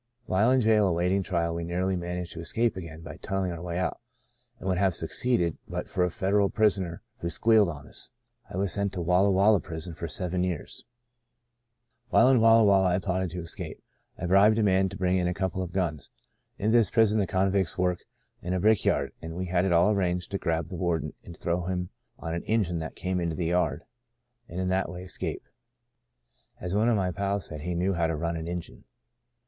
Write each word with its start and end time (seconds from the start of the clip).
While 0.25 0.49
in 0.49 0.61
jail 0.61 0.87
awaiting 0.87 1.21
trial, 1.21 1.53
we 1.53 1.63
nearly 1.63 1.95
managed 1.95 2.31
to 2.33 2.39
escape 2.39 2.75
again 2.75 3.01
by 3.01 3.17
tun 3.17 3.43
nelling 3.47 3.51
our 3.55 3.61
way 3.61 3.77
out, 3.77 3.99
and 4.57 4.67
would 4.67 4.79
have 4.79 4.95
suc 4.95 5.11
ceeded 5.11 5.57
but 5.67 5.87
for 5.87 6.03
a 6.03 6.09
Federal 6.09 6.49
prisoner 6.49 7.03
who 7.19 7.29
* 7.29 7.29
squealed 7.29 7.69
* 7.69 7.69
on 7.69 7.87
us. 7.87 8.09
I 8.49 8.57
was 8.57 8.73
sent 8.73 8.93
to 8.93 9.01
Walla 9.01 9.29
Walla 9.29 9.59
Prison 9.59 9.93
for 9.93 10.07
seven 10.07 10.43
years." 10.43 10.85
While 12.09 12.29
in 12.31 12.41
Walla 12.41 12.63
Walla 12.65 12.95
I 12.95 12.97
plotted 12.97 13.29
to 13.29 13.41
escape. 13.43 13.79
I 14.17 14.25
bribed 14.25 14.57
a 14.57 14.63
man 14.63 14.89
to 14.89 14.97
bring 14.97 15.17
in 15.17 15.27
a 15.27 15.35
couple 15.35 15.61
of 15.61 15.71
guns. 15.71 16.09
In 16.57 16.71
this 16.71 16.89
prison 16.89 17.19
the 17.19 17.27
convicts 17.27 17.77
work 17.77 17.99
in 18.41 18.53
a 18.53 18.59
brick 18.59 18.83
yard; 18.83 19.13
and 19.21 19.35
we 19.35 19.45
had 19.45 19.65
it 19.65 19.71
all 19.71 19.91
arranged 19.91 20.31
to 20.31 20.39
grab 20.39 20.65
the 20.65 20.77
warden 20.77 21.13
and 21.23 21.37
throw 21.37 21.65
him 21.67 21.89
on 22.17 22.33
an 22.33 22.41
engine 22.45 22.79
that 22.79 22.95
came 22.95 23.19
into 23.19 23.35
the 23.35 23.45
yard, 23.45 23.83
and 24.49 24.59
in 24.59 24.69
that 24.69 24.89
way 24.89 25.03
escape, 25.03 25.43
Sons 26.59 26.73
of 26.73 26.79
Ishmael 26.81 26.85
1 26.87 26.87
05 26.87 26.89
as 26.89 26.89
one 26.89 26.89
of 26.89 26.97
my 26.97 27.11
pals 27.11 27.45
said 27.45 27.61
he 27.61 27.75
knew 27.75 27.93
how 27.93 28.07
to 28.07 28.15
run 28.15 28.35
an 28.35 28.47
engine. 28.47 28.85